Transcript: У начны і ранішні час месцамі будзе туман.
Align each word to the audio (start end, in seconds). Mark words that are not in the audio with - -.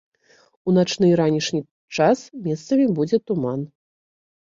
У 0.71 0.73
начны 0.77 1.09
і 1.11 1.19
ранішні 1.21 1.61
час 2.01 2.25
месцамі 2.49 2.91
будзе 2.99 3.25
туман. 3.31 3.73